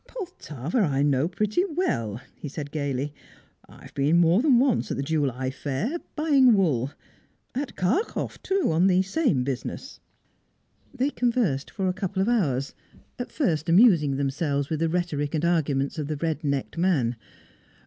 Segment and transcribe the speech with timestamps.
[0.07, 3.13] "Poltava I know pretty well," he said gaily.
[3.69, 6.89] "I've been more than once at the July fair, buying wool.
[7.53, 9.99] At Kharkoff too, on the same business."
[10.91, 12.73] They conversed for a couple of hours,
[13.19, 17.15] at first amusing themselves with the rhetoric and arguments of the red necked man.